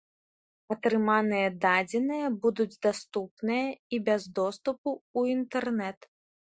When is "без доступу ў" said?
4.09-5.41